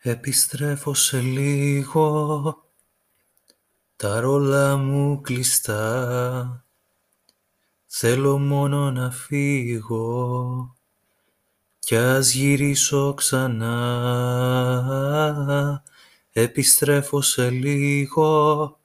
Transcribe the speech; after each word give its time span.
Επιστρέφω 0.00 0.94
σε 0.94 1.20
λίγο, 1.20 2.64
τα 3.96 4.20
ρόλα 4.20 4.76
μου 4.76 5.20
κλειστά. 5.20 6.64
Θέλω 7.86 8.38
μόνο 8.38 8.90
να 8.90 9.10
φύγω 9.10 10.76
κι 11.78 11.96
ας 11.96 12.32
γυρίσω 12.32 13.14
ξανά. 13.14 13.72
Επιστρέφω 16.32 17.20
σε 17.20 17.50
λίγο 17.50 18.80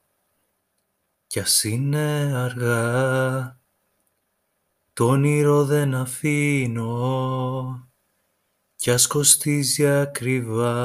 κι 1.27 1.39
ας 1.39 1.63
είναι 1.63 2.31
αργά. 2.35 3.57
Το 4.93 5.07
όνειρο 5.07 5.65
δεν 5.65 5.95
αφήνω 5.95 7.72
κι 8.83 8.91
ας 8.91 9.07
κοστίζει 9.07 9.87
ακριβά. 9.87 10.75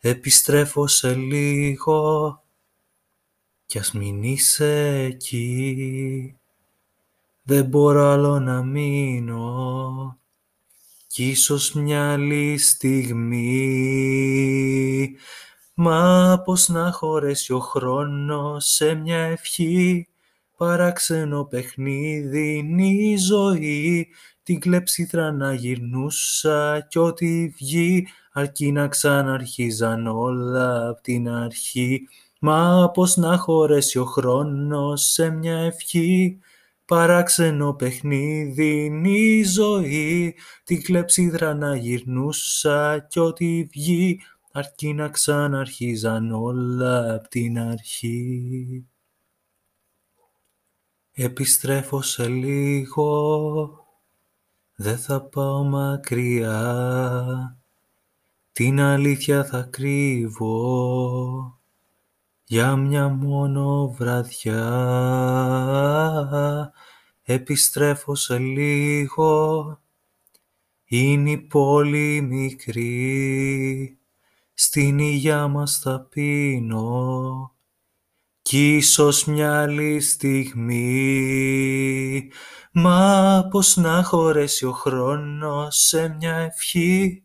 Επιστρέφω 0.00 0.86
σε 0.86 1.14
λίγο 1.14 2.42
κι 3.66 3.78
ας 3.78 3.92
μην 3.92 4.22
είσαι 4.22 4.94
εκεί. 5.04 6.36
Δεν 7.42 7.64
μπορώ 7.64 8.06
άλλο 8.06 8.38
να 8.38 8.62
μείνω 8.62 10.18
κι 11.06 11.28
ίσως 11.28 11.72
μια 11.72 12.12
άλλη 12.12 12.58
στιγμή. 12.58 13.56
Μα 15.74 16.42
πώς 16.44 16.68
να 16.68 16.92
χωρέσει 16.92 17.52
ο 17.52 17.58
χρόνος 17.58 18.66
σε 18.66 18.94
μια 18.94 19.18
ευχή 19.18 20.08
Παράξενο 20.56 21.44
παιχνίδι 21.44 22.56
είναι 22.56 22.86
η 22.86 23.16
ζωή 23.16 24.08
Την 24.44 24.60
κλέψιδρα 24.60 25.32
να 25.32 25.54
γυρνούσα 25.54 26.86
κι 26.88 26.98
ό,τι 26.98 27.48
βγει 27.48 28.06
Αρκεί 28.32 28.72
να 28.72 28.88
ξαναρχίζαν 28.88 30.06
όλα 30.06 30.88
απ' 30.88 31.00
την 31.00 31.28
αρχή. 31.28 32.08
Μα 32.40 32.90
πώς 32.94 33.16
να 33.16 33.36
χωρέσει 33.38 33.98
ο 33.98 34.04
χρόνος 34.04 35.02
σε 35.02 35.30
μια 35.30 35.58
ευχή 35.58 36.38
Παράξενο 36.86 37.74
παιχνίδι 37.74 38.84
είναι 38.84 39.08
η 39.10 39.42
ζωή. 39.42 40.36
Την 40.64 40.82
κλέψιδρα 40.82 41.54
να 41.54 41.76
γυρνούσα 41.76 42.98
κι 42.98 43.20
ό,τι 43.20 43.64
βγει 43.64 44.20
αρκεί 44.52 44.94
να 44.94 45.08
ξαναρχίζαν 45.08 46.32
όλα 46.32 47.14
απ' 47.14 47.28
την 47.28 47.58
αρχή. 47.58 48.86
Επιστρέφω 51.12 52.02
σε 52.02 52.28
λίγο, 52.28 53.83
δεν 54.76 54.98
θα 54.98 55.22
πάω 55.22 55.64
μακριά, 55.64 56.56
την 58.52 58.80
αλήθεια 58.80 59.44
θα 59.44 59.62
κρύβω 59.62 61.58
για 62.44 62.76
μια 62.76 63.08
μόνο 63.08 63.94
βραδιά. 63.98 64.62
Επιστρέφω 67.22 68.14
σε 68.14 68.38
λίγο, 68.38 69.80
είναι 70.84 71.30
η 71.30 71.38
πόλη 71.38 72.20
μικρή, 72.20 73.98
στην 74.54 74.98
υγειά 74.98 75.48
μας 75.48 75.78
θα 75.78 76.00
πίνω 76.10 77.54
κι 78.42 78.76
ίσως 78.76 79.24
μια 79.24 79.60
άλλη 79.60 80.00
στιγμή. 80.00 80.80
Μα 82.76 83.48
πώς 83.50 83.76
να 83.76 84.02
χωρέσει 84.02 84.66
ο 84.66 84.72
χρόνος 84.72 85.76
σε 85.76 86.08
μια 86.08 86.36
ευχή 86.36 87.22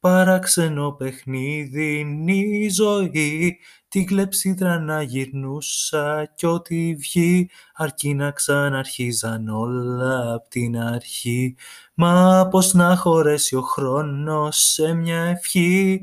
Παράξενο 0.00 0.92
παιχνίδι 0.92 1.98
είναι 1.98 2.32
η 2.32 2.68
ζωή. 2.68 3.58
Την 3.88 4.06
κλεψίδρα 4.06 4.78
να 4.78 5.02
γυρνούσα 5.02 6.32
κι 6.34 6.46
ό,τι 6.46 6.94
βγει 6.94 7.50
Αρκεί 7.74 8.14
να 8.14 8.30
ξαναρχίζαν 8.30 9.48
όλα 9.48 10.32
απ' 10.34 10.48
την 10.48 10.78
αρχή. 10.78 11.56
Μα 11.94 12.48
πώς 12.50 12.74
να 12.74 12.96
χωρέσει 12.96 13.56
ο 13.56 13.62
χρόνος 13.62 14.56
σε 14.58 14.92
μια 14.92 15.22
ευχή 15.22 16.00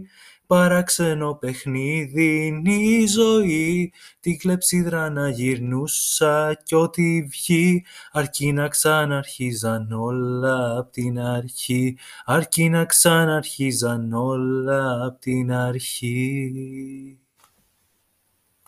Παράξενο 0.49 1.35
παιχνίδι 1.35 2.45
είναι 2.45 2.73
η 2.73 3.05
ζωή. 3.07 3.93
Την 4.19 4.37
κλεψίδρα 4.37 5.09
να 5.09 5.29
γυρνούσα 5.29 6.61
κι 6.63 6.75
ό,τι 6.75 7.21
βγει 7.21 7.85
Αρκεί 8.11 8.53
να 8.53 8.67
ξαναρχίζαν 8.67 9.91
όλα 9.91 10.77
απ' 10.77 10.91
την 10.91 11.19
αρχή. 11.19 11.97
Αρκεί 12.25 12.69
να 12.69 12.85
ξαναρχίζαν 12.85 14.13
όλα 14.13 15.05
απ' 15.05 15.19
την 15.19 15.51
αρχή 15.51 17.19